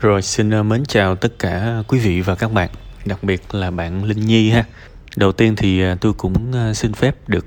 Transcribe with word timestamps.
Rồi 0.00 0.22
xin 0.22 0.50
ờ, 0.50 0.62
mến 0.62 0.84
chào 0.84 1.16
tất 1.16 1.38
cả 1.38 1.82
quý 1.88 1.98
vị 1.98 2.20
và 2.20 2.34
các 2.34 2.52
bạn, 2.52 2.70
đặc 3.04 3.22
biệt 3.22 3.54
là 3.54 3.70
bạn 3.70 4.04
Linh 4.04 4.26
Nhi 4.26 4.50
ha. 4.50 4.64
Đầu 5.16 5.32
tiên 5.32 5.56
thì 5.56 5.82
ờ, 5.82 5.96
tôi 6.00 6.12
cũng 6.12 6.52
ờ, 6.52 6.74
xin 6.74 6.92
phép 6.92 7.16
được 7.28 7.46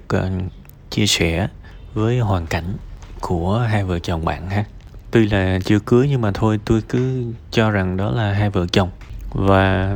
chia 0.90 1.08
sẻ 1.08 1.48
với 1.94 2.20
hoàn 2.20 2.48
cảnh 2.48 2.78
của 3.22 3.60
hai 3.60 3.84
vợ 3.84 4.00
chồng 4.00 4.26
bạn 4.26 4.50
ha. 4.50 4.66
Tuy 5.12 5.28
là 5.28 5.60
chưa 5.66 5.80
cưới 5.80 6.08
nhưng 6.10 6.22
mà 6.22 6.32
thôi 6.32 6.60
tôi 6.66 6.82
cứ 6.90 7.24
cho 7.52 7.72
rằng 7.72 7.98
đó 7.98 8.12
là 8.12 8.34
hai 8.34 8.50
vợ 8.50 8.66
chồng 8.72 8.90
và 9.34 9.96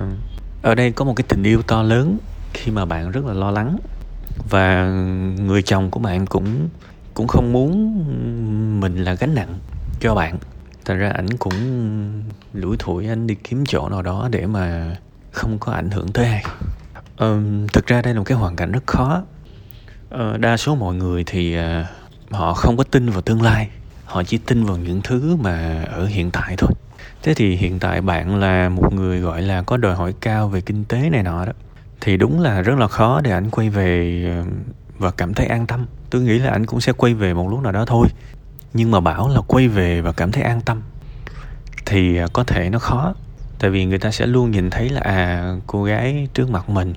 ở 0.62 0.76
đây 0.76 0.92
có 0.92 1.06
một 1.06 1.14
cái 1.16 1.26
tình 1.28 1.44
yêu 1.44 1.62
to 1.62 1.84
lớn 1.84 2.18
khi 2.54 2.72
mà 2.72 2.86
bạn 2.86 3.12
rất 3.12 3.26
là 3.26 3.34
lo 3.34 3.52
lắng 3.52 3.78
và 4.50 4.86
người 5.40 5.62
chồng 5.62 5.92
của 5.92 6.00
bạn 6.00 6.26
cũng 6.26 6.70
cũng 7.14 7.28
không 7.28 7.54
muốn 7.54 8.80
mình 8.80 9.04
là 9.04 9.14
gánh 9.14 9.36
nặng 9.36 9.60
cho 10.00 10.16
bạn 10.16 10.38
thành 10.86 10.98
ra 10.98 11.10
ảnh 11.10 11.38
cũng 11.38 11.54
lủi 12.54 12.78
thủi 12.80 13.08
anh 13.08 13.28
đi 13.28 13.36
kiếm 13.36 13.64
chỗ 13.68 13.90
nào 13.90 14.02
đó 14.02 14.28
để 14.32 14.46
mà 14.46 14.96
không 15.32 15.60
có 15.60 15.72
ảnh 15.72 15.92
hưởng 15.92 16.12
tới 16.12 16.26
ai. 16.26 16.44
Um, 17.18 17.68
thực 17.68 17.88
ra 17.88 18.02
đây 18.02 18.14
là 18.14 18.20
một 18.20 18.26
cái 18.26 18.38
hoàn 18.38 18.56
cảnh 18.56 18.72
rất 18.72 18.88
khó. 18.88 19.22
Uh, 20.16 20.40
đa 20.40 20.58
số 20.58 20.76
mọi 20.76 20.96
người 20.96 21.24
thì 21.24 21.58
uh, 21.60 21.64
họ 22.32 22.54
không 22.54 22.78
có 22.78 22.84
tin 22.84 23.10
vào 23.10 23.22
tương 23.22 23.42
lai. 23.42 23.70
Họ 24.06 24.24
chỉ 24.24 24.38
tin 24.38 24.64
vào 24.64 24.78
những 24.78 25.02
thứ 25.04 25.36
mà 25.36 25.84
ở 25.84 26.06
hiện 26.06 26.32
tại 26.32 26.56
thôi. 26.58 26.72
Thế 27.24 27.34
thì 27.34 27.56
hiện 27.56 27.80
tại 27.80 28.02
bạn 28.02 28.40
là 28.40 28.70
một 28.70 28.94
người 28.94 29.20
gọi 29.20 29.42
là 29.42 29.62
có 29.62 29.78
đòi 29.78 29.96
hỏi 29.96 30.14
cao 30.22 30.48
về 30.48 30.62
kinh 30.62 30.86
tế 30.86 31.10
này 31.10 31.24
nọ 31.24 31.46
đó. 31.46 31.52
Thì 32.02 32.18
đúng 32.18 32.40
là 32.40 32.62
rất 32.62 32.80
là 32.80 32.88
khó 32.88 33.22
để 33.22 33.32
ảnh 33.32 33.50
quay 33.50 33.70
về 33.70 34.26
và 34.98 35.12
cảm 35.12 35.34
thấy 35.34 35.46
an 35.46 35.68
tâm. 35.68 35.86
Tôi 36.10 36.22
nghĩ 36.22 36.40
là 36.40 36.52
ảnh 36.52 36.66
cũng 36.66 36.82
sẽ 36.82 36.94
quay 36.94 37.14
về 37.14 37.34
một 37.34 37.50
lúc 37.50 37.62
nào 37.62 37.72
đó 37.72 37.86
thôi 37.86 38.08
nhưng 38.74 38.92
mà 38.92 39.00
bảo 39.00 39.30
là 39.30 39.42
quay 39.48 39.68
về 39.68 40.02
và 40.02 40.12
cảm 40.12 40.32
thấy 40.32 40.44
an 40.44 40.62
tâm. 40.62 40.82
Thì 41.86 42.18
à, 42.18 42.28
có 42.34 42.44
thể 42.44 42.70
nó 42.70 42.80
khó. 42.80 43.14
Tại 43.60 43.72
vì 43.72 43.86
người 43.86 44.00
ta 44.00 44.12
sẽ 44.12 44.26
luôn 44.26 44.52
nhìn 44.52 44.70
thấy 44.70 44.90
là 44.90 45.02
à 45.02 45.54
cô 45.68 45.84
gái 45.84 46.28
trước 46.34 46.50
mặt 46.50 46.70
mình 46.70 46.94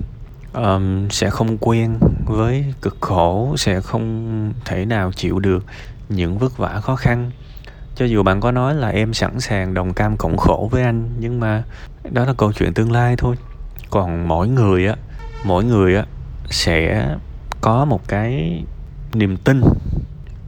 um, 0.53 1.09
sẽ 1.09 1.31
không 1.31 1.59
quen 1.59 1.99
với 2.27 2.75
cực 2.83 2.97
khổ 3.01 3.55
sẽ 3.57 3.81
không 3.81 4.53
thể 4.65 4.85
nào 4.85 5.13
chịu 5.13 5.39
được 5.39 5.65
những 6.09 6.39
vất 6.39 6.59
vả 6.59 6.81
khó 6.81 6.97
khăn. 6.97 7.31
Cho 7.95 8.05
dù 8.05 8.23
bạn 8.23 8.41
có 8.41 8.53
nói 8.53 8.75
là 8.75 8.89
em 8.89 9.15
sẵn 9.15 9.41
sàng 9.41 9.75
đồng 9.75 9.95
cam 9.95 10.17
cộng 10.17 10.37
khổ 10.37 10.69
với 10.73 10.83
anh 10.83 11.11
nhưng 11.19 11.41
mà 11.41 11.63
đó 12.11 12.25
là 12.25 12.33
câu 12.33 12.53
chuyện 12.53 12.75
tương 12.75 12.93
lai 12.93 13.15
thôi. 13.19 13.37
Còn 13.91 14.29
mỗi 14.29 14.49
người 14.49 14.87
á 14.87 14.97
mỗi 15.45 15.65
người 15.65 15.97
á 15.97 16.05
sẽ 16.51 17.09
có 17.61 17.85
một 17.85 18.09
cái 18.09 18.63
niềm 19.13 19.37
tin 19.37 19.61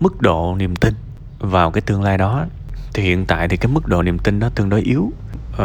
mức 0.00 0.20
độ 0.20 0.56
niềm 0.58 0.76
tin 0.76 0.94
vào 1.38 1.70
cái 1.70 1.80
tương 1.80 2.02
lai 2.02 2.18
đó 2.18 2.46
thì 2.94 3.02
hiện 3.02 3.26
tại 3.26 3.48
thì 3.48 3.56
cái 3.56 3.72
mức 3.72 3.86
độ 3.86 4.02
niềm 4.02 4.18
tin 4.18 4.40
đó 4.40 4.48
tương 4.54 4.68
đối 4.68 4.82
yếu. 4.82 5.12
Uh, 5.52 5.58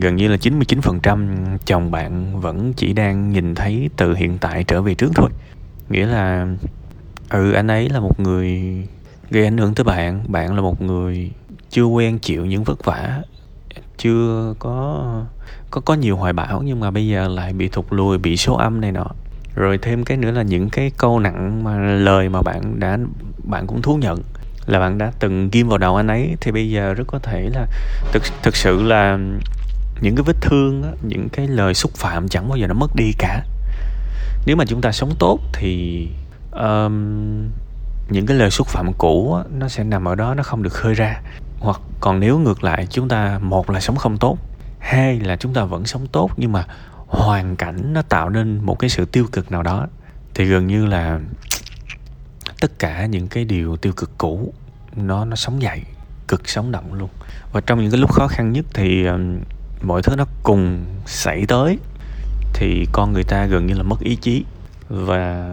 gần 0.00 0.16
như 0.16 0.28
là 0.28 0.36
99% 0.36 1.58
chồng 1.66 1.90
bạn 1.90 2.40
vẫn 2.40 2.72
chỉ 2.72 2.92
đang 2.92 3.30
nhìn 3.30 3.54
thấy 3.54 3.90
từ 3.96 4.14
hiện 4.14 4.38
tại 4.38 4.64
trở 4.64 4.82
về 4.82 4.94
trước 4.94 5.10
thôi. 5.14 5.30
Nghĩa 5.88 6.06
là 6.06 6.46
ừ 7.30 7.52
anh 7.52 7.68
ấy 7.68 7.88
là 7.88 8.00
một 8.00 8.20
người 8.20 8.60
gây 9.30 9.44
ảnh 9.44 9.58
hưởng 9.58 9.74
tới 9.74 9.84
bạn 9.84 10.24
bạn 10.28 10.54
là 10.54 10.60
một 10.60 10.82
người 10.82 11.30
chưa 11.70 11.84
quen 11.84 12.18
chịu 12.18 12.46
những 12.46 12.64
vất 12.64 12.84
vả 12.84 13.22
chưa 13.98 14.54
có 14.58 15.24
có 15.70 15.80
có 15.80 15.94
nhiều 15.94 16.16
hoài 16.16 16.32
bão 16.32 16.62
nhưng 16.62 16.80
mà 16.80 16.90
bây 16.90 17.08
giờ 17.08 17.28
lại 17.28 17.52
bị 17.52 17.68
thụt 17.68 17.84
lùi 17.90 18.18
bị 18.18 18.36
số 18.36 18.54
âm 18.54 18.80
này 18.80 18.92
nọ. 18.92 19.06
Rồi 19.54 19.78
thêm 19.78 20.04
cái 20.04 20.16
nữa 20.16 20.30
là 20.30 20.42
những 20.42 20.70
cái 20.70 20.90
câu 20.96 21.20
nặng 21.20 21.64
mà 21.64 21.78
lời 21.78 22.28
mà 22.28 22.42
bạn 22.42 22.80
đã 22.80 22.98
bạn 23.44 23.66
cũng 23.66 23.82
thú 23.82 23.96
nhận 23.96 24.18
là 24.66 24.78
bạn 24.78 24.98
đã 24.98 25.12
từng 25.18 25.48
ghim 25.52 25.68
vào 25.68 25.78
đầu 25.78 25.96
anh 25.96 26.08
ấy 26.08 26.36
thì 26.40 26.52
bây 26.52 26.70
giờ 26.70 26.94
rất 26.94 27.04
có 27.06 27.18
thể 27.18 27.50
là 27.54 27.66
thực 28.12 28.22
thực 28.42 28.56
sự 28.56 28.82
là 28.82 29.18
những 30.00 30.16
cái 30.16 30.22
vết 30.26 30.36
thương 30.40 30.82
á, 30.82 30.90
những 31.02 31.28
cái 31.28 31.48
lời 31.48 31.74
xúc 31.74 31.92
phạm 31.94 32.28
chẳng 32.28 32.48
bao 32.48 32.56
giờ 32.56 32.66
nó 32.66 32.74
mất 32.74 32.96
đi 32.96 33.12
cả. 33.18 33.42
Nếu 34.46 34.56
mà 34.56 34.64
chúng 34.68 34.80
ta 34.80 34.92
sống 34.92 35.10
tốt 35.18 35.40
thì 35.52 36.08
um, 36.52 37.48
những 38.08 38.26
cái 38.26 38.36
lời 38.36 38.50
xúc 38.50 38.66
phạm 38.66 38.92
cũ 38.98 39.34
á, 39.34 39.44
nó 39.58 39.68
sẽ 39.68 39.84
nằm 39.84 40.08
ở 40.08 40.14
đó 40.14 40.34
nó 40.34 40.42
không 40.42 40.62
được 40.62 40.72
khơi 40.72 40.94
ra. 40.94 41.20
Hoặc 41.58 41.80
còn 42.00 42.20
nếu 42.20 42.38
ngược 42.38 42.64
lại 42.64 42.86
chúng 42.90 43.08
ta 43.08 43.38
một 43.42 43.70
là 43.70 43.80
sống 43.80 43.96
không 43.96 44.18
tốt 44.18 44.38
hai 44.84 45.20
là 45.20 45.36
chúng 45.36 45.54
ta 45.54 45.64
vẫn 45.64 45.86
sống 45.86 46.06
tốt 46.06 46.30
nhưng 46.36 46.52
mà 46.52 46.66
hoàn 47.06 47.56
cảnh 47.56 47.92
nó 47.92 48.02
tạo 48.02 48.30
nên 48.30 48.60
một 48.62 48.78
cái 48.78 48.90
sự 48.90 49.04
tiêu 49.04 49.26
cực 49.32 49.52
nào 49.52 49.62
đó 49.62 49.86
thì 50.34 50.44
gần 50.44 50.66
như 50.66 50.86
là 50.86 51.20
tất 52.60 52.78
cả 52.78 53.06
những 53.06 53.28
cái 53.28 53.44
điều 53.44 53.76
tiêu 53.76 53.92
cực 53.92 54.18
cũ 54.18 54.54
nó 54.96 55.24
nó 55.24 55.36
sống 55.36 55.62
dậy 55.62 55.82
cực 56.28 56.48
sống 56.48 56.72
động 56.72 56.94
luôn. 56.94 57.08
Và 57.52 57.60
trong 57.60 57.80
những 57.80 57.90
cái 57.90 58.00
lúc 58.00 58.12
khó 58.12 58.28
khăn 58.28 58.52
nhất 58.52 58.66
thì 58.74 59.06
um, 59.06 59.38
mọi 59.82 60.02
thứ 60.02 60.16
nó 60.16 60.24
cùng 60.42 60.84
xảy 61.06 61.46
tới 61.46 61.78
thì 62.54 62.86
con 62.92 63.12
người 63.12 63.24
ta 63.24 63.46
gần 63.46 63.66
như 63.66 63.74
là 63.74 63.82
mất 63.82 64.00
ý 64.00 64.16
chí. 64.16 64.44
Và 64.88 65.50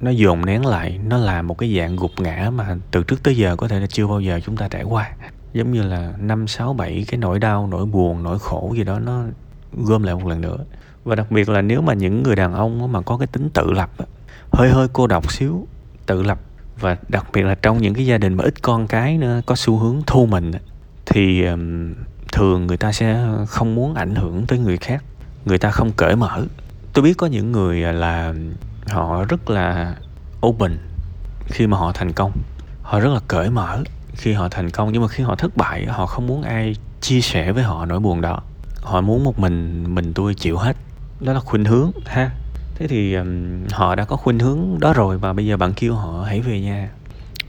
nó 0.00 0.10
dồn 0.10 0.46
nén 0.46 0.66
lại 0.66 1.00
nó 1.04 1.18
là 1.18 1.42
một 1.42 1.58
cái 1.58 1.76
dạng 1.78 1.96
gục 1.96 2.10
ngã 2.18 2.50
mà 2.54 2.76
từ 2.90 3.02
trước 3.02 3.22
tới 3.22 3.36
giờ 3.36 3.56
có 3.56 3.68
thể 3.68 3.80
là 3.80 3.86
chưa 3.86 4.06
bao 4.06 4.20
giờ 4.20 4.40
chúng 4.44 4.56
ta 4.56 4.68
trải 4.68 4.82
qua. 4.82 5.10
Giống 5.52 5.72
như 5.72 5.82
là 5.82 6.12
năm 6.18 6.48
sáu 6.48 6.72
bảy 6.72 7.04
cái 7.08 7.18
nỗi 7.18 7.38
đau 7.38 7.66
nỗi 7.66 7.86
buồn 7.86 8.22
nỗi 8.22 8.38
khổ 8.38 8.74
gì 8.76 8.84
đó 8.84 8.98
nó 8.98 9.24
gom 9.72 10.02
lại 10.02 10.14
một 10.14 10.26
lần 10.26 10.40
nữa. 10.40 10.56
Và 11.04 11.14
đặc 11.14 11.30
biệt 11.30 11.48
là 11.48 11.62
nếu 11.62 11.80
mà 11.82 11.94
những 11.94 12.22
người 12.22 12.36
đàn 12.36 12.54
ông 12.54 12.92
mà 12.92 13.00
có 13.00 13.16
cái 13.16 13.26
tính 13.26 13.50
tự 13.54 13.72
lập 13.72 13.90
hơi 14.52 14.70
hơi 14.70 14.88
cô 14.92 15.06
độc 15.06 15.32
xíu 15.32 15.66
tự 16.06 16.22
lập 16.22 16.38
và 16.80 16.96
đặc 17.08 17.26
biệt 17.32 17.42
là 17.42 17.54
trong 17.54 17.82
những 17.82 17.94
cái 17.94 18.06
gia 18.06 18.18
đình 18.18 18.34
mà 18.34 18.44
ít 18.44 18.62
con 18.62 18.86
cái 18.86 19.18
nữa, 19.18 19.40
có 19.46 19.56
xu 19.56 19.78
hướng 19.78 20.02
thu 20.06 20.26
mình 20.26 20.50
thì 21.06 21.44
thường 22.32 22.66
người 22.66 22.76
ta 22.76 22.92
sẽ 22.92 23.26
không 23.48 23.74
muốn 23.74 23.94
ảnh 23.94 24.14
hưởng 24.14 24.46
tới 24.46 24.58
người 24.58 24.76
khác, 24.76 25.04
người 25.44 25.58
ta 25.58 25.70
không 25.70 25.92
cởi 25.92 26.16
mở. 26.16 26.44
Tôi 26.92 27.02
biết 27.02 27.14
có 27.18 27.26
những 27.26 27.52
người 27.52 27.84
à, 27.84 27.92
là 27.92 28.34
họ 28.88 29.24
rất 29.24 29.50
là 29.50 29.96
open 30.46 30.78
khi 31.46 31.66
mà 31.66 31.76
họ 31.76 31.92
thành 31.92 32.12
công, 32.12 32.32
họ 32.82 33.00
rất 33.00 33.10
là 33.14 33.20
cởi 33.28 33.50
mở 33.50 33.82
khi 34.12 34.32
họ 34.32 34.48
thành 34.48 34.70
công. 34.70 34.92
Nhưng 34.92 35.02
mà 35.02 35.08
khi 35.08 35.24
họ 35.24 35.34
thất 35.34 35.56
bại, 35.56 35.86
họ 35.86 36.06
không 36.06 36.26
muốn 36.26 36.42
ai 36.42 36.76
chia 37.00 37.20
sẻ 37.20 37.52
với 37.52 37.62
họ 37.62 37.86
nỗi 37.86 38.00
buồn 38.00 38.20
đó. 38.20 38.42
Họ 38.82 39.00
muốn 39.00 39.24
một 39.24 39.38
mình 39.38 39.84
mình 39.94 40.12
tôi 40.14 40.34
chịu 40.34 40.56
hết. 40.56 40.76
Đó 41.20 41.32
là 41.32 41.40
khuynh 41.40 41.64
hướng 41.64 41.90
ha 42.06 42.30
thế 42.74 42.86
thì 42.86 43.14
um, 43.14 43.64
họ 43.70 43.94
đã 43.94 44.04
có 44.04 44.16
khuynh 44.16 44.38
hướng 44.38 44.80
đó 44.80 44.92
rồi 44.92 45.18
và 45.18 45.32
bây 45.32 45.46
giờ 45.46 45.56
bạn 45.56 45.72
kêu 45.76 45.94
họ 45.94 46.24
hãy 46.26 46.40
về 46.40 46.60
nhà. 46.60 46.90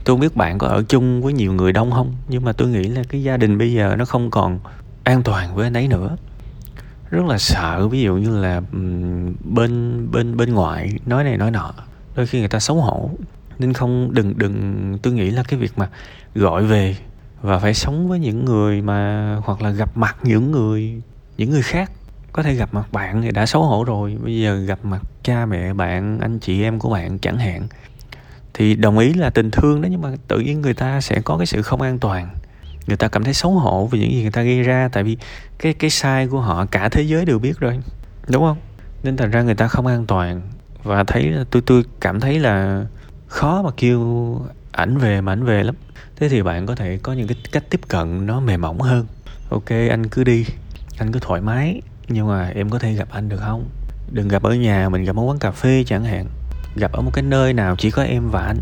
Tôi 0.03 0.13
không 0.13 0.19
biết 0.19 0.35
bạn 0.35 0.57
có 0.57 0.67
ở 0.67 0.83
chung 0.83 1.21
với 1.21 1.33
nhiều 1.33 1.53
người 1.53 1.71
đông 1.71 1.91
không 1.91 2.13
nhưng 2.27 2.45
mà 2.45 2.53
tôi 2.53 2.67
nghĩ 2.67 2.83
là 2.83 3.03
cái 3.09 3.23
gia 3.23 3.37
đình 3.37 3.57
bây 3.57 3.73
giờ 3.73 3.95
nó 3.97 4.05
không 4.05 4.31
còn 4.31 4.59
an 5.03 5.23
toàn 5.23 5.55
với 5.55 5.63
anh 5.63 5.73
ấy 5.73 5.87
nữa. 5.87 6.17
Rất 7.11 7.25
là 7.25 7.37
sợ 7.37 7.87
ví 7.87 8.01
dụ 8.01 8.15
như 8.15 8.41
là 8.41 8.61
um, 8.71 9.33
bên 9.43 10.07
bên 10.11 10.37
bên 10.37 10.53
ngoại 10.53 10.99
nói 11.05 11.23
này 11.23 11.37
nói 11.37 11.51
nọ 11.51 11.73
đôi 12.15 12.27
khi 12.27 12.39
người 12.39 12.47
ta 12.47 12.59
xấu 12.59 12.81
hổ. 12.81 13.09
Nên 13.59 13.73
không 13.73 14.13
đừng 14.13 14.33
đừng 14.37 14.97
tôi 15.01 15.13
nghĩ 15.13 15.29
là 15.29 15.43
cái 15.43 15.59
việc 15.59 15.77
mà 15.77 15.89
gọi 16.35 16.63
về 16.63 16.95
và 17.41 17.59
phải 17.59 17.73
sống 17.73 18.07
với 18.07 18.19
những 18.19 18.45
người 18.45 18.81
mà 18.81 19.35
hoặc 19.43 19.61
là 19.61 19.69
gặp 19.69 19.97
mặt 19.97 20.17
những 20.23 20.51
người 20.51 21.01
những 21.37 21.49
người 21.49 21.61
khác 21.61 21.91
có 22.35 22.43
thể 22.43 22.53
gặp 22.53 22.73
mặt 22.73 22.91
bạn 22.91 23.21
thì 23.21 23.31
đã 23.31 23.45
xấu 23.45 23.63
hổ 23.63 23.83
rồi. 23.83 24.17
Bây 24.23 24.39
giờ 24.39 24.55
gặp 24.55 24.79
mặt 24.83 25.01
cha 25.23 25.45
mẹ, 25.45 25.73
bạn, 25.73 26.19
anh 26.19 26.39
chị 26.39 26.63
em 26.63 26.79
của 26.79 26.89
bạn 26.89 27.19
chẳng 27.19 27.37
hạn. 27.37 27.67
Thì 28.53 28.75
đồng 28.75 28.97
ý 28.97 29.13
là 29.13 29.29
tình 29.29 29.51
thương 29.51 29.81
đó, 29.81 29.87
nhưng 29.91 30.01
mà 30.01 30.09
tự 30.27 30.39
nhiên 30.39 30.61
người 30.61 30.73
ta 30.73 31.01
sẽ 31.01 31.21
có 31.21 31.37
cái 31.37 31.45
sự 31.45 31.61
không 31.61 31.81
an 31.81 31.99
toàn. 31.99 32.29
Người 32.87 32.97
ta 32.97 33.07
cảm 33.07 33.23
thấy 33.23 33.33
xấu 33.33 33.51
hổ 33.51 33.87
vì 33.91 33.99
những 33.99 34.11
gì 34.11 34.21
người 34.21 34.31
ta 34.31 34.41
gây 34.41 34.63
ra, 34.63 34.89
tại 34.91 35.03
vì 35.03 35.17
cái 35.59 35.73
cái 35.73 35.89
sai 35.89 36.27
của 36.27 36.41
họ, 36.41 36.65
cả 36.65 36.89
thế 36.89 37.01
giới 37.01 37.25
đều 37.25 37.39
biết 37.39 37.59
rồi. 37.59 37.79
Đúng 38.27 38.43
không? 38.43 38.57
Nên 39.03 39.17
thành 39.17 39.31
ra 39.31 39.41
người 39.41 39.55
ta 39.55 39.67
không 39.67 39.87
an 39.87 40.05
toàn. 40.05 40.41
Và 40.83 41.03
thấy, 41.03 41.33
tôi 41.51 41.61
tôi 41.65 41.83
cảm 42.01 42.19
thấy 42.19 42.39
là 42.39 42.85
khó 43.27 43.61
mà 43.61 43.69
kêu 43.77 44.41
ảnh 44.71 44.97
về 44.97 45.21
mà 45.21 45.33
ảnh 45.33 45.43
về 45.43 45.63
lắm. 45.63 45.75
Thế 46.15 46.29
thì 46.29 46.41
bạn 46.41 46.65
có 46.65 46.75
thể 46.75 46.99
có 47.03 47.13
những 47.13 47.27
cái 47.27 47.37
cách 47.51 47.63
tiếp 47.69 47.81
cận 47.87 48.25
nó 48.25 48.39
mềm 48.39 48.61
mỏng 48.61 48.81
hơn. 48.81 49.05
Ok, 49.49 49.69
anh 49.69 50.07
cứ 50.07 50.23
đi. 50.23 50.45
Anh 50.97 51.11
cứ 51.11 51.19
thoải 51.19 51.41
mái 51.41 51.81
nhưng 52.07 52.27
mà 52.27 52.51
em 52.55 52.69
có 52.69 52.79
thể 52.79 52.93
gặp 52.93 53.07
anh 53.11 53.29
được 53.29 53.39
không? 53.39 53.69
Đừng 54.11 54.27
gặp 54.27 54.43
ở 54.43 54.53
nhà 54.53 54.89
mình 54.89 55.03
gặp 55.03 55.15
ở 55.15 55.21
quán 55.21 55.39
cà 55.39 55.51
phê 55.51 55.83
chẳng 55.87 56.03
hạn. 56.03 56.25
Gặp 56.75 56.91
ở 56.91 57.01
một 57.01 57.11
cái 57.13 57.23
nơi 57.23 57.53
nào 57.53 57.75
chỉ 57.75 57.91
có 57.91 58.03
em 58.03 58.29
và 58.29 58.41
anh. 58.41 58.57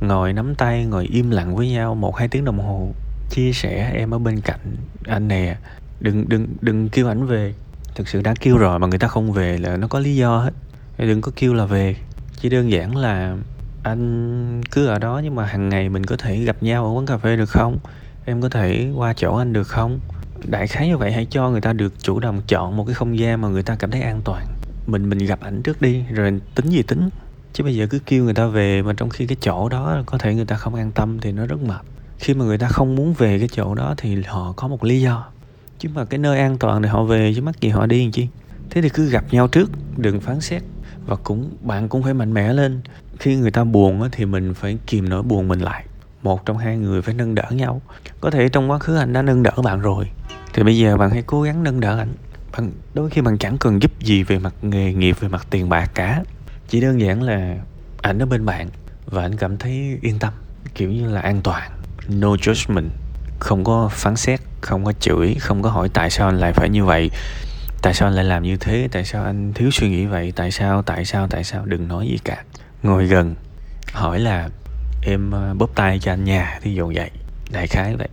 Ngồi 0.00 0.32
nắm 0.32 0.54
tay, 0.54 0.84
ngồi 0.84 1.06
im 1.06 1.30
lặng 1.30 1.56
với 1.56 1.70
nhau 1.70 1.94
một 1.94 2.16
hai 2.16 2.28
tiếng 2.28 2.44
đồng 2.44 2.58
hồ. 2.58 2.92
Chia 3.30 3.52
sẻ 3.52 3.92
em 3.94 4.10
ở 4.10 4.18
bên 4.18 4.40
cạnh 4.40 4.76
anh 5.06 5.28
nè. 5.28 5.56
Đừng 6.00 6.28
đừng 6.28 6.46
đừng 6.60 6.88
kêu 6.88 7.08
ảnh 7.08 7.26
về. 7.26 7.54
Thực 7.94 8.08
sự 8.08 8.22
đã 8.22 8.34
kêu 8.40 8.58
rồi 8.58 8.78
mà 8.78 8.86
người 8.86 8.98
ta 8.98 9.08
không 9.08 9.32
về 9.32 9.58
là 9.58 9.76
nó 9.76 9.88
có 9.88 9.98
lý 9.98 10.16
do 10.16 10.38
hết. 10.38 10.52
Đừng 10.98 11.20
có 11.20 11.32
kêu 11.36 11.54
là 11.54 11.64
về. 11.64 11.96
Chỉ 12.40 12.48
đơn 12.48 12.70
giản 12.70 12.96
là 12.96 13.36
anh 13.82 14.60
cứ 14.70 14.86
ở 14.86 14.98
đó 14.98 15.20
nhưng 15.24 15.34
mà 15.34 15.46
hàng 15.46 15.68
ngày 15.68 15.88
mình 15.88 16.06
có 16.06 16.16
thể 16.16 16.36
gặp 16.36 16.56
nhau 16.60 16.84
ở 16.84 16.90
quán 16.90 17.06
cà 17.06 17.18
phê 17.18 17.36
được 17.36 17.50
không? 17.50 17.78
Em 18.24 18.42
có 18.42 18.48
thể 18.48 18.90
qua 18.96 19.12
chỗ 19.16 19.36
anh 19.36 19.52
được 19.52 19.68
không? 19.68 20.00
Đại 20.46 20.66
khái 20.66 20.88
như 20.88 20.96
vậy 20.96 21.12
hãy 21.12 21.26
cho 21.30 21.50
người 21.50 21.60
ta 21.60 21.72
được 21.72 22.02
chủ 22.02 22.20
động 22.20 22.40
chọn 22.46 22.76
một 22.76 22.84
cái 22.84 22.94
không 22.94 23.18
gian 23.18 23.40
mà 23.40 23.48
người 23.48 23.62
ta 23.62 23.76
cảm 23.76 23.90
thấy 23.90 24.02
an 24.02 24.20
toàn? 24.24 24.46
Mình 24.86 25.10
mình 25.10 25.18
gặp 25.18 25.40
ảnh 25.40 25.62
trước 25.62 25.82
đi, 25.82 26.04
rồi 26.10 26.40
tính 26.54 26.68
gì 26.68 26.82
tính. 26.82 27.08
Chứ 27.52 27.64
bây 27.64 27.76
giờ 27.76 27.86
cứ 27.90 27.98
kêu 27.98 28.24
người 28.24 28.34
ta 28.34 28.46
về 28.46 28.82
mà 28.82 28.92
trong 28.92 29.10
khi 29.10 29.26
cái 29.26 29.36
chỗ 29.40 29.68
đó 29.68 30.02
có 30.06 30.18
thể 30.18 30.34
người 30.34 30.44
ta 30.44 30.56
không 30.56 30.74
an 30.74 30.90
tâm 30.90 31.18
thì 31.20 31.32
nó 31.32 31.46
rất 31.46 31.62
mệt. 31.62 31.80
Khi 32.18 32.34
mà 32.34 32.44
người 32.44 32.58
ta 32.58 32.68
không 32.68 32.94
muốn 32.94 33.12
về 33.12 33.38
cái 33.38 33.48
chỗ 33.52 33.74
đó 33.74 33.94
thì 33.96 34.22
họ 34.22 34.52
có 34.56 34.68
một 34.68 34.84
lý 34.84 35.00
do. 35.00 35.26
Chứ 35.78 35.88
mà 35.94 36.04
cái 36.04 36.18
nơi 36.18 36.38
an 36.38 36.58
toàn 36.58 36.82
thì 36.82 36.88
họ 36.88 37.04
về, 37.04 37.32
chứ 37.36 37.42
mắc 37.42 37.60
gì 37.60 37.68
họ 37.68 37.86
đi 37.86 38.02
làm 38.02 38.12
chi? 38.12 38.28
Thế 38.70 38.82
thì 38.82 38.88
cứ 38.88 39.10
gặp 39.10 39.24
nhau 39.30 39.48
trước, 39.48 39.70
đừng 39.96 40.20
phán 40.20 40.40
xét. 40.40 40.62
Và 41.06 41.16
cũng, 41.16 41.50
bạn 41.60 41.88
cũng 41.88 42.02
phải 42.02 42.14
mạnh 42.14 42.34
mẽ 42.34 42.52
lên. 42.52 42.80
Khi 43.18 43.36
người 43.36 43.50
ta 43.50 43.64
buồn 43.64 44.08
thì 44.12 44.24
mình 44.24 44.54
phải 44.54 44.78
kìm 44.86 45.08
nỗi 45.08 45.22
buồn 45.22 45.48
mình 45.48 45.60
lại. 45.60 45.84
Một 46.22 46.46
trong 46.46 46.58
hai 46.58 46.76
người 46.76 47.02
phải 47.02 47.14
nâng 47.14 47.34
đỡ 47.34 47.44
nhau. 47.50 47.82
Có 48.20 48.30
thể 48.30 48.48
trong 48.48 48.70
quá 48.70 48.78
khứ 48.78 48.96
anh 48.96 49.12
đã 49.12 49.22
nâng 49.22 49.42
đỡ 49.42 49.52
bạn 49.64 49.80
rồi 49.80 50.08
thì 50.52 50.62
bây 50.62 50.78
giờ 50.78 50.96
bạn 50.96 51.10
hãy 51.10 51.22
cố 51.26 51.42
gắng 51.42 51.62
nâng 51.62 51.80
đỡ 51.80 51.98
ảnh, 51.98 52.14
bạn 52.52 52.72
đôi 52.94 53.10
khi 53.10 53.20
bạn 53.20 53.38
chẳng 53.38 53.58
cần 53.58 53.82
giúp 53.82 54.00
gì 54.00 54.22
về 54.22 54.38
mặt 54.38 54.54
nghề 54.62 54.92
nghiệp 54.92 55.16
về 55.20 55.28
mặt 55.28 55.46
tiền 55.50 55.68
bạc 55.68 55.90
cả. 55.94 56.22
Chỉ 56.68 56.80
đơn 56.80 57.00
giản 57.00 57.22
là 57.22 57.56
ảnh 58.02 58.18
ở 58.18 58.26
bên 58.26 58.44
bạn 58.44 58.68
và 59.06 59.22
anh 59.22 59.36
cảm 59.36 59.56
thấy 59.56 59.98
yên 60.02 60.18
tâm 60.18 60.32
kiểu 60.74 60.90
như 60.90 61.10
là 61.10 61.20
an 61.20 61.40
toàn. 61.42 61.70
No 62.08 62.28
judgment. 62.28 62.88
Không 63.38 63.64
có 63.64 63.88
phán 63.92 64.16
xét 64.16 64.40
không 64.60 64.84
có 64.84 64.92
chửi 64.92 65.34
không 65.34 65.62
có 65.62 65.70
hỏi 65.70 65.88
tại 65.94 66.10
sao 66.10 66.28
anh 66.28 66.38
lại 66.38 66.52
phải 66.52 66.68
như 66.68 66.84
vậy 66.84 67.10
tại 67.82 67.94
sao 67.94 68.08
anh 68.08 68.14
lại 68.14 68.24
làm 68.24 68.42
như 68.42 68.56
thế 68.56 68.88
tại 68.92 69.04
sao 69.04 69.24
anh 69.24 69.52
thiếu 69.52 69.70
suy 69.70 69.88
nghĩ 69.88 70.06
vậy 70.06 70.32
tại 70.36 70.50
sao 70.50 70.82
tại 70.82 71.04
sao 71.04 71.26
tại 71.28 71.44
sao 71.44 71.64
đừng 71.64 71.88
nói 71.88 72.06
gì 72.06 72.18
cả. 72.24 72.44
Ngồi 72.82 73.06
gần 73.06 73.34
hỏi 73.92 74.20
là 74.20 74.48
em 75.02 75.30
ờ, 75.30 75.54
bóp 75.54 75.70
tay 75.74 75.98
cho 75.98 76.12
anh 76.12 76.24
nhà 76.24 76.58
thí 76.62 76.74
dụ 76.74 76.92
vậy. 76.94 77.10
Đại 77.50 77.66
khái 77.66 77.96
vậy. 77.96 78.08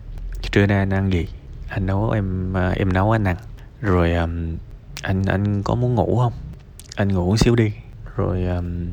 Trưa 0.51 0.65
nay 0.65 0.77
anh 0.77 0.93
ăn 0.93 1.13
gì? 1.13 1.27
Anh 1.69 1.85
nấu 1.85 2.09
em 2.09 2.57
à, 2.57 2.69
em 2.69 2.93
nấu 2.93 3.11
anh 3.11 3.23
ăn 3.23 3.35
rồi 3.81 4.13
um, 4.13 4.57
anh 5.01 5.25
anh 5.25 5.63
có 5.63 5.75
muốn 5.75 5.95
ngủ 5.95 6.17
không? 6.17 6.33
Anh 6.95 7.07
ngủ 7.07 7.37
xíu 7.37 7.55
đi. 7.55 7.71
Rồi 8.15 8.45
um, 8.45 8.87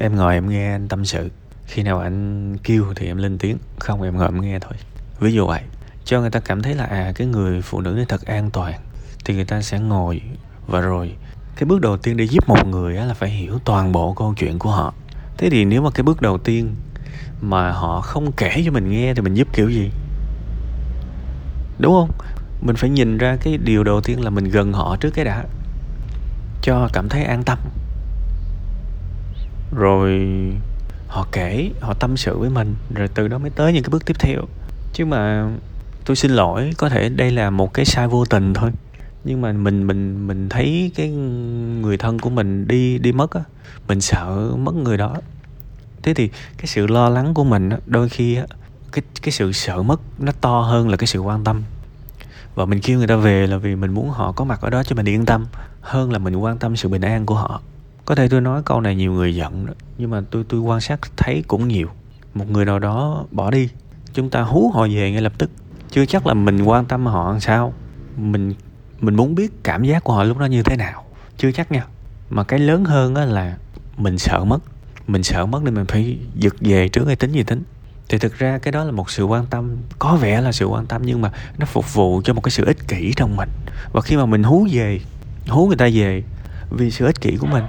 em 0.00 0.16
ngồi 0.16 0.34
em 0.34 0.48
nghe 0.48 0.72
anh 0.72 0.88
tâm 0.88 1.04
sự. 1.04 1.30
Khi 1.66 1.82
nào 1.82 1.98
anh 1.98 2.56
kêu 2.58 2.84
thì 2.96 3.06
em 3.06 3.16
lên 3.16 3.38
tiếng. 3.38 3.56
Không 3.78 4.02
em 4.02 4.16
ngồi 4.16 4.26
em 4.26 4.40
nghe 4.40 4.58
thôi. 4.58 4.72
Ví 5.20 5.32
dụ 5.32 5.46
vậy 5.46 5.62
cho 6.04 6.20
người 6.20 6.30
ta 6.30 6.40
cảm 6.40 6.62
thấy 6.62 6.74
là 6.74 6.84
à 6.84 7.12
cái 7.14 7.26
người 7.26 7.62
phụ 7.62 7.80
nữ 7.80 7.90
này 7.90 8.04
thật 8.08 8.26
an 8.26 8.50
toàn 8.50 8.80
thì 9.24 9.34
người 9.34 9.44
ta 9.44 9.62
sẽ 9.62 9.78
ngồi. 9.78 10.20
Và 10.66 10.80
rồi 10.80 11.14
cái 11.56 11.64
bước 11.64 11.80
đầu 11.80 11.96
tiên 11.96 12.16
để 12.16 12.24
giúp 12.24 12.48
một 12.48 12.66
người 12.66 12.94
là 12.94 13.14
phải 13.14 13.30
hiểu 13.30 13.58
toàn 13.64 13.92
bộ 13.92 14.12
câu 14.12 14.34
chuyện 14.36 14.58
của 14.58 14.70
họ. 14.70 14.94
Thế 15.38 15.50
thì 15.50 15.64
nếu 15.64 15.82
mà 15.82 15.90
cái 15.90 16.02
bước 16.02 16.22
đầu 16.22 16.38
tiên 16.38 16.74
mà 17.40 17.70
họ 17.70 18.00
không 18.00 18.32
kể 18.32 18.62
cho 18.64 18.72
mình 18.72 18.90
nghe 18.90 19.14
thì 19.14 19.22
mình 19.22 19.34
giúp 19.34 19.48
kiểu 19.52 19.70
gì? 19.70 19.90
Đúng 21.82 21.94
không? 21.94 22.10
Mình 22.60 22.76
phải 22.76 22.90
nhìn 22.90 23.18
ra 23.18 23.36
cái 23.36 23.58
điều 23.58 23.84
đầu 23.84 24.00
tiên 24.00 24.24
là 24.24 24.30
mình 24.30 24.44
gần 24.44 24.72
họ 24.72 24.96
trước 25.00 25.10
cái 25.14 25.24
đã 25.24 25.44
cho 26.62 26.88
cảm 26.92 27.08
thấy 27.08 27.24
an 27.24 27.42
tâm. 27.42 27.58
Rồi 29.76 30.22
họ 31.08 31.26
kể 31.32 31.70
họ 31.80 31.94
tâm 31.94 32.16
sự 32.16 32.38
với 32.38 32.50
mình 32.50 32.74
rồi 32.94 33.08
từ 33.14 33.28
đó 33.28 33.38
mới 33.38 33.50
tới 33.50 33.72
những 33.72 33.82
cái 33.82 33.90
bước 33.90 34.06
tiếp 34.06 34.16
theo. 34.18 34.42
Chứ 34.92 35.04
mà 35.04 35.50
tôi 36.04 36.16
xin 36.16 36.30
lỗi 36.30 36.72
có 36.78 36.88
thể 36.88 37.08
đây 37.08 37.30
là 37.30 37.50
một 37.50 37.74
cái 37.74 37.84
sai 37.84 38.08
vô 38.08 38.24
tình 38.24 38.54
thôi. 38.54 38.70
Nhưng 39.24 39.40
mà 39.40 39.52
mình 39.52 39.86
mình 39.86 40.26
mình 40.26 40.48
thấy 40.48 40.90
cái 40.94 41.10
người 41.80 41.96
thân 41.96 42.18
của 42.18 42.30
mình 42.30 42.68
đi 42.68 42.98
đi 42.98 43.12
mất 43.12 43.30
á 43.30 43.40
mình 43.88 44.00
sợ 44.00 44.50
mất 44.56 44.74
người 44.74 44.96
đó. 44.96 45.16
Thế 46.02 46.14
thì 46.14 46.28
cái 46.56 46.66
sự 46.66 46.86
lo 46.86 47.08
lắng 47.08 47.34
của 47.34 47.44
mình 47.44 47.68
á 47.68 47.78
đôi 47.86 48.08
khi 48.08 48.36
á 48.36 48.44
cái 48.92 49.02
cái 49.22 49.32
sự 49.32 49.52
sợ 49.52 49.82
mất 49.82 50.00
nó 50.18 50.32
to 50.40 50.60
hơn 50.60 50.88
là 50.88 50.96
cái 50.96 51.06
sự 51.06 51.18
quan 51.18 51.44
tâm. 51.44 51.62
Và 52.54 52.64
mình 52.64 52.80
kêu 52.80 52.98
người 52.98 53.06
ta 53.06 53.16
về 53.16 53.46
là 53.46 53.56
vì 53.56 53.76
mình 53.76 53.90
muốn 53.90 54.10
họ 54.10 54.32
có 54.32 54.44
mặt 54.44 54.60
ở 54.60 54.70
đó 54.70 54.82
cho 54.82 54.96
mình 54.96 55.08
yên 55.08 55.26
tâm, 55.26 55.46
hơn 55.80 56.12
là 56.12 56.18
mình 56.18 56.36
quan 56.36 56.58
tâm 56.58 56.76
sự 56.76 56.88
bình 56.88 57.02
an 57.02 57.26
của 57.26 57.34
họ. 57.34 57.60
Có 58.04 58.14
thể 58.14 58.28
tôi 58.28 58.40
nói 58.40 58.62
câu 58.64 58.80
này 58.80 58.96
nhiều 58.96 59.12
người 59.12 59.34
giận 59.34 59.66
đó, 59.66 59.72
nhưng 59.98 60.10
mà 60.10 60.20
tôi 60.30 60.44
tôi 60.48 60.60
quan 60.60 60.80
sát 60.80 61.00
thấy 61.16 61.44
cũng 61.46 61.68
nhiều. 61.68 61.88
Một 62.34 62.50
người 62.50 62.64
nào 62.64 62.78
đó 62.78 63.24
bỏ 63.30 63.50
đi, 63.50 63.68
chúng 64.12 64.30
ta 64.30 64.42
hú 64.42 64.70
họ 64.74 64.82
về 64.82 65.10
ngay 65.10 65.20
lập 65.22 65.32
tức. 65.38 65.50
Chưa 65.90 66.06
chắc 66.06 66.26
là 66.26 66.34
mình 66.34 66.62
quan 66.62 66.84
tâm 66.84 67.06
họ 67.06 67.30
làm 67.30 67.40
sao. 67.40 67.74
Mình 68.16 68.54
mình 69.00 69.14
muốn 69.14 69.34
biết 69.34 69.52
cảm 69.62 69.84
giác 69.84 70.04
của 70.04 70.12
họ 70.12 70.24
lúc 70.24 70.38
đó 70.38 70.46
như 70.46 70.62
thế 70.62 70.76
nào. 70.76 71.04
Chưa 71.36 71.52
chắc 71.52 71.72
nha. 71.72 71.86
Mà 72.30 72.44
cái 72.44 72.58
lớn 72.58 72.84
hơn 72.84 73.14
á 73.14 73.24
là 73.24 73.56
mình 73.96 74.18
sợ 74.18 74.44
mất. 74.44 74.58
Mình 75.06 75.22
sợ 75.22 75.46
mất 75.46 75.62
nên 75.62 75.74
mình 75.74 75.86
phải 75.86 76.18
giật 76.34 76.54
về 76.60 76.88
trước 76.88 77.06
hay 77.06 77.16
tính 77.16 77.32
gì 77.32 77.42
tính 77.42 77.62
thì 78.08 78.18
thực 78.18 78.38
ra 78.38 78.58
cái 78.58 78.72
đó 78.72 78.84
là 78.84 78.92
một 78.92 79.10
sự 79.10 79.24
quan 79.24 79.46
tâm, 79.46 79.76
có 79.98 80.16
vẻ 80.16 80.40
là 80.40 80.52
sự 80.52 80.66
quan 80.66 80.86
tâm 80.86 81.02
nhưng 81.04 81.22
mà 81.22 81.30
nó 81.58 81.66
phục 81.66 81.94
vụ 81.94 82.22
cho 82.24 82.34
một 82.34 82.40
cái 82.40 82.50
sự 82.50 82.64
ích 82.64 82.88
kỷ 82.88 83.12
trong 83.16 83.36
mình. 83.36 83.48
Và 83.92 84.00
khi 84.00 84.16
mà 84.16 84.26
mình 84.26 84.42
hú 84.42 84.66
về, 84.72 85.00
hú 85.48 85.66
người 85.66 85.76
ta 85.76 85.88
về 85.94 86.22
vì 86.70 86.90
sự 86.90 87.06
ích 87.06 87.20
kỷ 87.20 87.36
của 87.36 87.46
mình, 87.46 87.64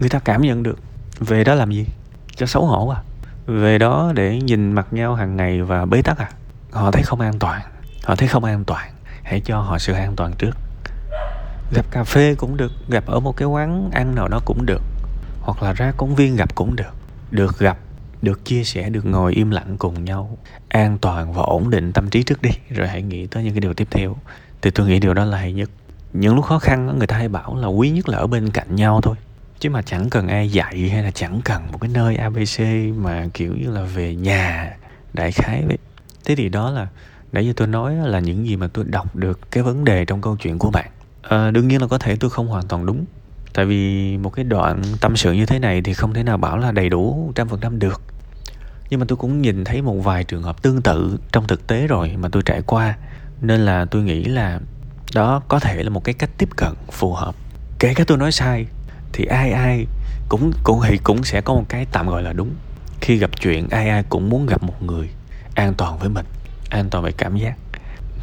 người 0.00 0.08
ta 0.08 0.18
cảm 0.18 0.42
nhận 0.42 0.62
được. 0.62 0.78
Về 1.20 1.44
đó 1.44 1.54
làm 1.54 1.72
gì? 1.72 1.86
Cho 2.36 2.46
xấu 2.46 2.66
hổ 2.66 2.88
à? 2.88 3.02
Về 3.46 3.78
đó 3.78 4.12
để 4.14 4.36
nhìn 4.36 4.72
mặt 4.72 4.86
nhau 4.90 5.14
hàng 5.14 5.36
ngày 5.36 5.62
và 5.62 5.84
bế 5.84 6.02
tắc 6.02 6.18
à? 6.18 6.30
Họ 6.70 6.90
thấy 6.90 7.02
không 7.02 7.20
an 7.20 7.38
toàn. 7.38 7.62
Họ 8.04 8.16
thấy 8.16 8.28
không 8.28 8.44
an 8.44 8.64
toàn. 8.64 8.90
Hãy 9.22 9.40
cho 9.40 9.60
họ 9.60 9.78
sự 9.78 9.92
an 9.92 10.16
toàn 10.16 10.32
trước. 10.38 10.56
Gặp 11.72 11.86
cà 11.90 12.04
phê 12.04 12.34
cũng 12.38 12.56
được, 12.56 12.72
gặp 12.88 13.06
ở 13.06 13.20
một 13.20 13.36
cái 13.36 13.48
quán 13.48 13.90
ăn 13.92 14.14
nào 14.14 14.28
đó 14.28 14.40
cũng 14.44 14.66
được. 14.66 14.82
Hoặc 15.40 15.62
là 15.62 15.72
ra 15.72 15.92
công 15.96 16.14
viên 16.14 16.36
gặp 16.36 16.54
cũng 16.54 16.76
được. 16.76 16.92
Được 17.30 17.58
gặp 17.58 17.78
được 18.22 18.44
chia 18.44 18.64
sẻ 18.64 18.90
được 18.90 19.06
ngồi 19.06 19.34
im 19.34 19.50
lặng 19.50 19.76
cùng 19.78 20.04
nhau 20.04 20.38
an 20.68 20.98
toàn 20.98 21.32
và 21.32 21.42
ổn 21.42 21.70
định 21.70 21.92
tâm 21.92 22.10
trí 22.10 22.22
trước 22.22 22.42
đi. 22.42 22.50
Rồi 22.70 22.88
hãy 22.88 23.02
nghĩ 23.02 23.26
tới 23.26 23.44
những 23.44 23.52
cái 23.52 23.60
điều 23.60 23.74
tiếp 23.74 23.88
theo. 23.90 24.16
Thì 24.62 24.70
tôi 24.70 24.88
nghĩ 24.88 25.00
điều 25.00 25.14
đó 25.14 25.24
là 25.24 25.38
hay 25.38 25.52
nhất. 25.52 25.70
Những 26.12 26.34
lúc 26.34 26.44
khó 26.44 26.58
khăn 26.58 26.98
người 26.98 27.06
ta 27.06 27.16
hay 27.16 27.28
bảo 27.28 27.56
là 27.56 27.66
quý 27.66 27.90
nhất 27.90 28.08
là 28.08 28.18
ở 28.18 28.26
bên 28.26 28.50
cạnh 28.50 28.76
nhau 28.76 29.00
thôi. 29.00 29.16
Chứ 29.60 29.70
mà 29.70 29.82
chẳng 29.82 30.10
cần 30.10 30.28
ai 30.28 30.52
dạy 30.52 30.88
hay 30.88 31.02
là 31.02 31.10
chẳng 31.10 31.40
cần 31.44 31.62
một 31.72 31.78
cái 31.80 31.90
nơi 31.94 32.16
abc 32.16 32.60
mà 32.96 33.26
kiểu 33.34 33.54
như 33.56 33.70
là 33.70 33.82
về 33.82 34.14
nhà 34.14 34.76
đại 35.12 35.32
khái 35.32 35.64
vậy. 35.66 35.78
Thế 36.24 36.34
thì 36.34 36.48
đó 36.48 36.70
là 36.70 36.88
nãy 37.32 37.46
giờ 37.46 37.52
tôi 37.56 37.68
nói 37.68 37.94
là 37.94 38.20
những 38.20 38.46
gì 38.46 38.56
mà 38.56 38.68
tôi 38.72 38.84
đọc 38.88 39.16
được 39.16 39.50
cái 39.50 39.62
vấn 39.62 39.84
đề 39.84 40.04
trong 40.04 40.20
câu 40.20 40.36
chuyện 40.36 40.58
của 40.58 40.70
bạn. 40.70 40.90
À, 41.22 41.50
đương 41.50 41.68
nhiên 41.68 41.80
là 41.80 41.86
có 41.86 41.98
thể 41.98 42.16
tôi 42.16 42.30
không 42.30 42.48
hoàn 42.48 42.68
toàn 42.68 42.86
đúng. 42.86 43.04
Tại 43.54 43.64
vì 43.64 44.16
một 44.16 44.30
cái 44.30 44.44
đoạn 44.44 44.82
tâm 45.00 45.16
sự 45.16 45.32
như 45.32 45.46
thế 45.46 45.58
này 45.58 45.82
thì 45.82 45.94
không 45.94 46.14
thể 46.14 46.22
nào 46.22 46.36
bảo 46.36 46.58
là 46.58 46.72
đầy 46.72 46.88
đủ 46.88 47.32
trăm 47.34 47.48
phần 47.48 47.60
trăm 47.60 47.78
được 47.78 48.02
nhưng 48.90 49.00
mà 49.00 49.06
tôi 49.08 49.16
cũng 49.16 49.42
nhìn 49.42 49.64
thấy 49.64 49.82
một 49.82 49.94
vài 49.94 50.24
trường 50.24 50.42
hợp 50.42 50.62
tương 50.62 50.82
tự 50.82 51.18
trong 51.32 51.46
thực 51.46 51.66
tế 51.66 51.86
rồi 51.86 52.16
mà 52.18 52.28
tôi 52.32 52.42
trải 52.42 52.62
qua. 52.62 52.96
Nên 53.40 53.60
là 53.60 53.84
tôi 53.84 54.02
nghĩ 54.02 54.24
là 54.24 54.60
đó 55.14 55.42
có 55.48 55.58
thể 55.58 55.82
là 55.82 55.90
một 55.90 56.04
cái 56.04 56.14
cách 56.14 56.30
tiếp 56.38 56.48
cận 56.56 56.72
phù 56.90 57.14
hợp. 57.14 57.34
Kể 57.78 57.94
cả 57.94 58.04
tôi 58.06 58.18
nói 58.18 58.32
sai, 58.32 58.66
thì 59.12 59.24
ai 59.24 59.52
ai 59.52 59.86
cũng 60.28 60.52
cũng 60.64 60.80
thì 60.88 60.98
cũng 60.98 61.24
sẽ 61.24 61.40
có 61.40 61.54
một 61.54 61.64
cái 61.68 61.86
tạm 61.92 62.08
gọi 62.08 62.22
là 62.22 62.32
đúng. 62.32 62.50
Khi 63.00 63.16
gặp 63.16 63.30
chuyện, 63.40 63.68
ai 63.70 63.88
ai 63.88 64.02
cũng 64.02 64.28
muốn 64.28 64.46
gặp 64.46 64.62
một 64.62 64.82
người 64.82 65.08
an 65.54 65.74
toàn 65.74 65.98
với 65.98 66.08
mình, 66.08 66.26
an 66.70 66.90
toàn 66.90 67.04
về 67.04 67.12
cảm 67.12 67.36
giác. 67.36 67.54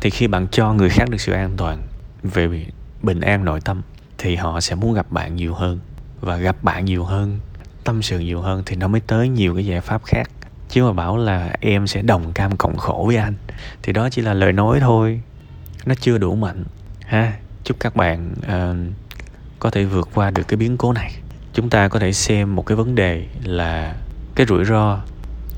Thì 0.01 0.09
khi 0.09 0.27
bạn 0.27 0.47
cho 0.51 0.73
người 0.73 0.89
khác 0.89 1.09
được 1.09 1.21
sự 1.21 1.31
an 1.31 1.51
toàn 1.57 1.81
về 2.23 2.65
bình 3.01 3.21
an 3.21 3.45
nội 3.45 3.61
tâm, 3.61 3.81
thì 4.17 4.35
họ 4.35 4.61
sẽ 4.61 4.75
muốn 4.75 4.93
gặp 4.93 5.11
bạn 5.11 5.35
nhiều 5.35 5.53
hơn. 5.53 5.79
Và 6.21 6.37
gặp 6.37 6.63
bạn 6.63 6.85
nhiều 6.85 7.03
hơn, 7.03 7.39
tâm 7.83 8.01
sự 8.01 8.19
nhiều 8.19 8.41
hơn 8.41 8.63
thì 8.65 8.75
nó 8.75 8.87
mới 8.87 9.01
tới 9.01 9.29
nhiều 9.29 9.55
cái 9.55 9.65
giải 9.65 9.81
pháp 9.81 10.01
khác 10.05 10.29
chứ 10.69 10.83
mà 10.83 10.93
bảo 10.93 11.17
là 11.17 11.53
em 11.59 11.87
sẽ 11.87 12.01
đồng 12.01 12.33
cam 12.33 12.57
cộng 12.57 12.77
khổ 12.77 13.03
với 13.07 13.15
anh 13.15 13.33
thì 13.83 13.93
đó 13.93 14.09
chỉ 14.09 14.21
là 14.21 14.33
lời 14.33 14.53
nói 14.53 14.79
thôi. 14.79 15.21
Nó 15.85 15.95
chưa 16.01 16.17
đủ 16.17 16.35
mạnh. 16.35 16.63
Ha 17.05 17.33
chúc 17.63 17.79
các 17.79 17.95
bạn 17.95 18.33
uh, 18.37 18.93
có 19.59 19.69
thể 19.69 19.83
vượt 19.83 20.09
qua 20.13 20.31
được 20.31 20.47
cái 20.47 20.57
biến 20.57 20.77
cố 20.77 20.93
này. 20.93 21.11
Chúng 21.53 21.69
ta 21.69 21.87
có 21.87 21.99
thể 21.99 22.13
xem 22.13 22.55
một 22.55 22.65
cái 22.65 22.75
vấn 22.75 22.95
đề 22.95 23.25
là 23.43 23.95
cái 24.35 24.45
rủi 24.45 24.65
ro 24.65 24.99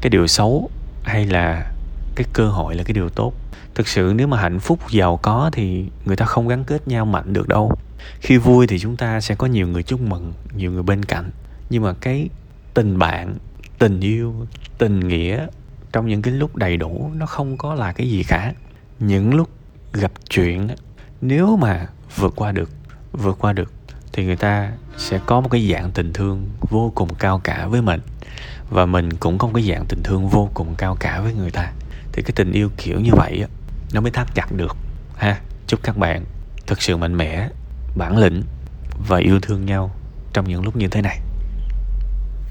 cái 0.02 0.10
điều 0.10 0.28
xấu 0.28 0.70
hay 1.04 1.26
là 1.26 1.72
cái 2.16 2.26
cơ 2.34 2.48
hội 2.48 2.76
là 2.76 2.84
cái 2.84 2.94
điều 2.94 3.10
tốt. 3.10 3.34
Thực 3.76 3.88
sự 3.88 4.14
nếu 4.16 4.28
mà 4.28 4.42
hạnh 4.42 4.60
phúc 4.60 4.80
giàu 4.90 5.18
có 5.18 5.50
thì 5.54 5.86
người 6.06 6.16
ta 6.16 6.26
không 6.26 6.48
gắn 6.48 6.64
kết 6.64 6.88
nhau 6.88 7.06
mạnh 7.06 7.34
được 7.34 7.48
đâu. 7.48 7.72
Khi 8.20 8.38
vui 8.38 8.68
thì 8.68 8.80
chúng 8.80 8.98
ta 8.98 9.22
sẽ 9.22 9.36
có 9.36 9.48
nhiều 9.48 9.68
người 9.68 9.84
chúc 9.84 10.02
mừng 10.02 10.34
nhiều 10.56 10.72
người 10.72 10.84
bên 10.84 11.06
cạnh. 11.06 11.32
Nhưng 11.70 11.84
mà 11.84 11.94
cái 12.02 12.30
tình 12.74 13.00
bạn 13.00 13.36
tình 13.80 14.00
yêu, 14.00 14.46
tình 14.78 15.00
nghĩa 15.00 15.48
trong 15.92 16.08
những 16.08 16.22
cái 16.22 16.34
lúc 16.34 16.56
đầy 16.56 16.78
đủ 16.78 17.12
nó 17.16 17.26
không 17.26 17.58
có 17.58 17.74
là 17.74 17.94
cái 17.94 18.10
gì 18.10 18.24
cả. 18.24 18.54
Những 19.00 19.36
lúc 19.36 19.50
gặp 19.94 20.12
chuyện 20.30 20.68
nếu 21.22 21.58
mà 21.58 21.88
vượt 22.16 22.34
qua 22.36 22.52
được, 22.52 22.70
vượt 23.12 23.38
qua 23.40 23.54
được 23.54 23.72
thì 24.14 24.26
người 24.26 24.36
ta 24.36 24.72
sẽ 24.98 25.20
có 25.26 25.42
một 25.42 25.50
cái 25.50 25.70
dạng 25.72 25.92
tình 25.92 26.14
thương 26.14 26.50
vô 26.70 26.92
cùng 26.96 27.16
cao 27.16 27.42
cả 27.44 27.68
với 27.68 27.82
mình. 27.82 28.02
Và 28.70 28.86
mình 28.86 29.14
cũng 29.14 29.38
có 29.38 29.48
một 29.48 29.54
cái 29.56 29.64
dạng 29.64 29.86
tình 29.90 30.04
thương 30.04 30.30
vô 30.30 30.50
cùng 30.54 30.76
cao 30.78 30.98
cả 31.00 31.22
với 31.22 31.34
người 31.34 31.52
ta. 31.52 31.72
Thì 32.12 32.22
cái 32.22 32.32
tình 32.36 32.52
yêu 32.52 32.70
kiểu 32.78 33.00
như 33.00 33.12
vậy 33.14 33.46
nó 33.94 34.02
mới 34.02 34.12
thắt 34.12 34.36
chặt 34.36 34.52
được, 34.52 34.78
ha. 35.16 35.42
Chúc 35.68 35.80
các 35.84 35.98
bạn 35.98 36.26
thực 36.68 36.82
sự 36.82 36.98
mạnh 36.98 37.18
mẽ, 37.18 37.50
bản 37.96 38.18
lĩnh 38.18 38.44
và 39.08 39.18
yêu 39.18 39.40
thương 39.40 39.66
nhau 39.66 39.96
trong 40.34 40.48
những 40.48 40.64
lúc 40.64 40.76
như 40.76 40.88
thế 40.88 41.02
này. 41.02 41.20